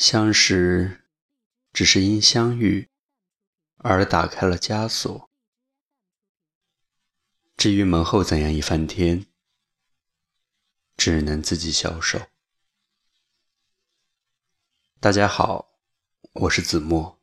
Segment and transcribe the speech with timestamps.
[0.00, 1.02] 相识，
[1.74, 2.88] 只是因相遇
[3.76, 5.30] 而打开了枷锁。
[7.54, 9.26] 至于门后怎样一翻天，
[10.96, 12.18] 只能自己消受。
[15.00, 15.78] 大家好，
[16.32, 17.19] 我是子墨。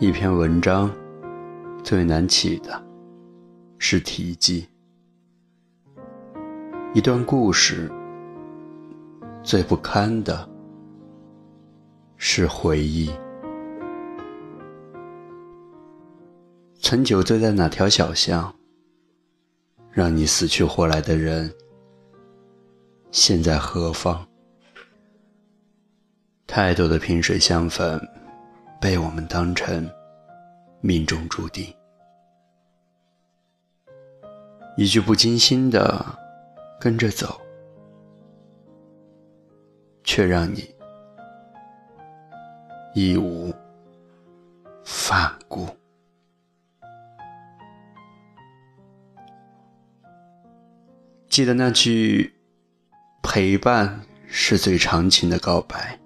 [0.00, 0.88] 一篇文章
[1.82, 2.80] 最难起的
[3.78, 4.64] 是题记，
[6.94, 7.90] 一段故事
[9.42, 10.48] 最不堪的
[12.16, 13.10] 是回忆。
[16.80, 18.54] 曾酒醉在哪条小巷，
[19.90, 21.52] 让你死去活来的人，
[23.10, 24.24] 现在何方？
[26.46, 28.00] 太多的萍水相逢。
[28.80, 29.90] 被我们当成
[30.80, 31.74] 命中注定，
[34.76, 36.04] 一句不经心的
[36.80, 37.40] 跟着走，
[40.04, 40.72] 却让你
[42.94, 43.52] 义无
[44.84, 45.66] 反顾。
[51.28, 52.32] 记得那句
[53.22, 55.98] “陪伴是最长情”的告白。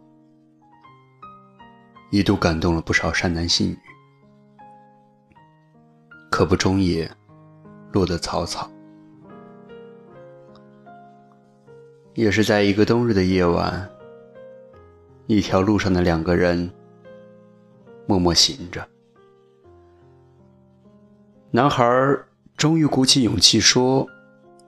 [2.12, 3.78] 一度感动了不少善男信女，
[6.30, 7.10] 可不终也
[7.90, 8.70] 落得草草。
[12.12, 13.90] 也是在一个冬日的夜晚，
[15.26, 16.70] 一条路上的两个人
[18.06, 18.86] 默默行着。
[21.50, 21.82] 男孩
[22.58, 24.06] 终于鼓起勇气说：“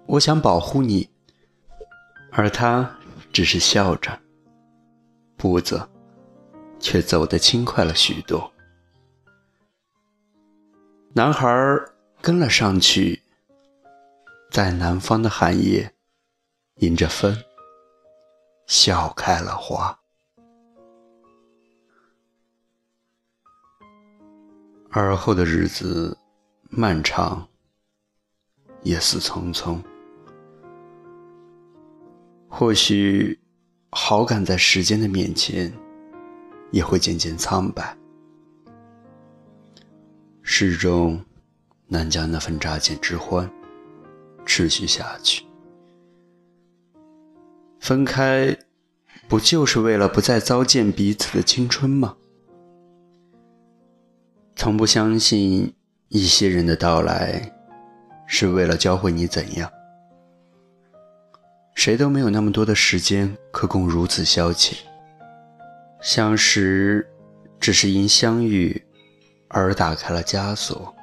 [0.08, 1.10] 我想保护你。”
[2.32, 2.90] 而他
[3.34, 4.18] 只是笑着，
[5.36, 5.86] 步子。
[6.84, 8.52] 却走得轻快了许多。
[11.14, 11.48] 男孩
[12.20, 13.22] 跟了上去，
[14.50, 15.94] 在南方的寒夜，
[16.80, 17.34] 迎着风，
[18.66, 19.98] 笑开了花。
[24.90, 26.18] 而后的日子
[26.68, 27.48] 漫长，
[28.82, 29.82] 也似匆匆。
[32.46, 33.40] 或许，
[33.90, 35.72] 好感在时间的面前。
[36.74, 37.96] 也会渐渐苍白，
[40.42, 41.24] 始终
[41.86, 43.48] 难将那份乍见之欢
[44.44, 45.46] 持续下去。
[47.78, 48.58] 分开，
[49.28, 52.16] 不就是为了不再糟践彼此的青春吗？
[54.56, 55.72] 从不相信
[56.08, 57.54] 一些人的到来
[58.26, 59.70] 是为了教会你怎样。
[61.76, 64.74] 谁都没有那么多的时间可供如此消遣。
[66.04, 67.08] 相识，
[67.58, 68.80] 只是因相遇
[69.48, 70.94] 而打开了枷锁。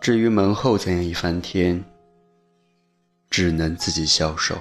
[0.00, 1.84] 至于门后怎样一番天，
[3.30, 4.56] 只能自己消受。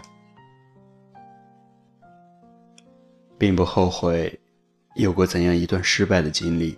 [3.39, 4.39] 并不后悔
[4.93, 6.77] 有过怎样一段失败的经历。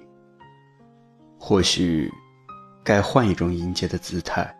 [1.37, 2.09] 或许，
[2.81, 4.55] 该换一种迎接的姿态。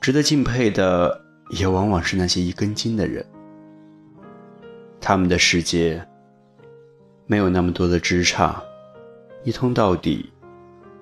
[0.00, 3.26] 值得敬佩的，也往往是那些一根筋的人。
[5.00, 6.06] 他们的世界
[7.26, 8.54] 没有那么多的枝杈，
[9.42, 10.30] 一通到底，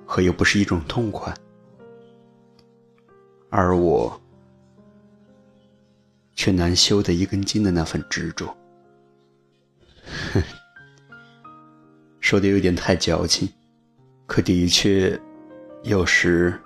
[0.06, 1.34] 何又不是一种痛快？
[3.50, 4.20] 而我
[6.34, 8.56] 却难修得一根筋的那份执着。
[12.20, 13.48] 说的有点太矫情，
[14.26, 15.18] 可的确，
[15.82, 16.58] 有时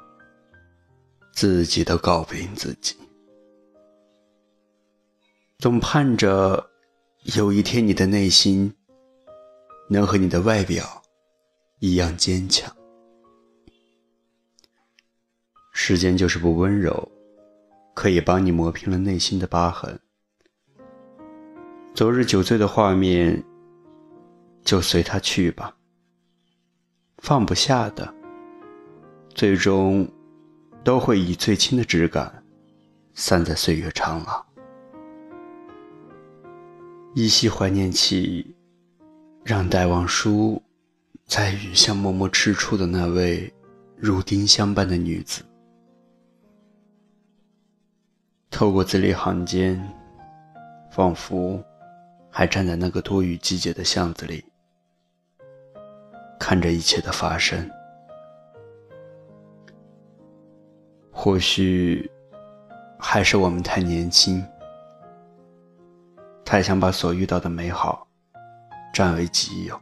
[1.33, 2.97] 自己都搞不定自己，
[5.59, 6.72] 总盼着。
[7.25, 8.75] 有一天，你的内心
[9.89, 11.03] 能和你的外表
[11.79, 12.75] 一样坚强。
[15.73, 17.11] 时间就是不温柔，
[17.95, 19.99] 可以帮你磨平了内心的疤痕。
[21.95, 23.41] 昨日酒醉的画面，
[24.65, 25.77] 就随他去吧。
[27.19, 28.13] 放不下的，
[29.33, 30.11] 最终
[30.83, 32.45] 都会以最轻的质感
[33.15, 34.47] 散在岁月长廊。
[37.15, 38.55] 依稀怀念起，
[39.45, 40.63] 让戴望舒
[41.27, 43.53] 在雨巷默默吃醋的那位
[43.97, 45.43] 如丁香般的女子。
[48.51, 49.79] 透过字里行间，
[50.91, 51.63] 仿佛
[52.31, 54.43] 还站在那个多雨季节的巷子里，
[56.41, 57.71] 看着一切的发生。
[61.11, 62.11] 或许，
[62.99, 64.43] 还是我们太年轻，
[66.45, 68.07] 太想把所遇到的美好
[68.93, 69.81] 占为己有，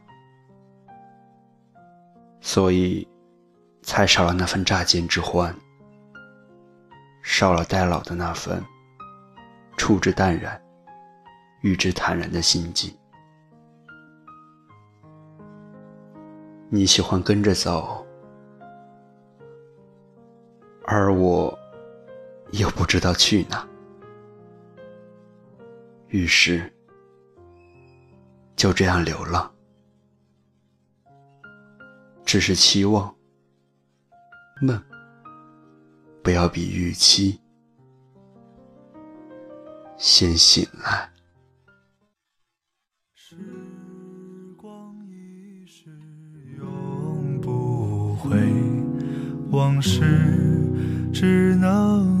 [2.39, 3.07] 所以
[3.81, 5.53] 才少了那份乍见之欢，
[7.21, 8.63] 少了待老的那份
[9.75, 10.61] 处之淡然、
[11.61, 12.95] 遇之坦然的心境。
[16.69, 18.07] 你喜欢跟着走，
[20.85, 21.57] 而我
[22.51, 23.67] 又不知道去哪，
[26.11, 26.71] 于是
[28.57, 29.49] 就这样流浪，
[32.25, 33.15] 只是期望
[34.61, 34.83] 梦
[36.21, 37.39] 不要比预期
[39.97, 41.09] 先醒来。
[43.13, 43.37] 时
[44.57, 45.97] 光一逝
[46.59, 48.37] 永不回
[49.49, 50.01] 往事，
[51.13, 52.20] 只能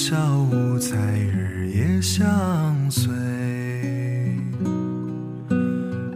[0.00, 3.12] 小无猜，日夜相随。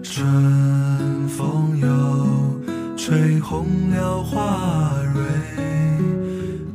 [0.04, 2.60] 春风又
[2.96, 5.20] 吹红了花蕊，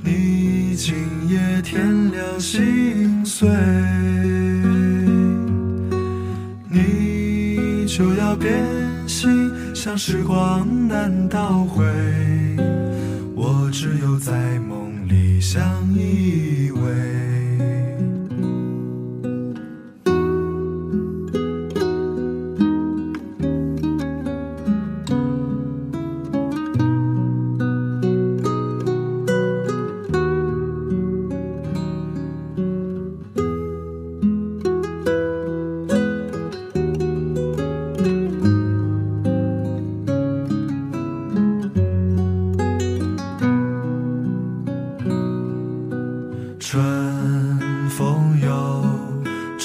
[0.03, 0.95] 你今
[1.29, 3.49] 夜添了心碎。
[6.69, 8.61] 你就要变
[9.07, 11.85] 心，像时光难倒回，
[13.33, 15.63] 我只有在梦里相
[15.93, 17.46] 依偎。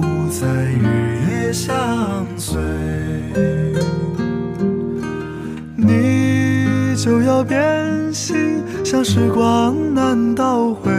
[0.00, 1.74] 不再日夜相
[2.36, 2.60] 随，
[5.76, 10.92] 你就要变心，像时光难倒回，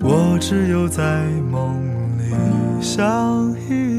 [0.00, 1.76] 我只有在梦
[2.18, 2.32] 里
[2.80, 3.89] 相依。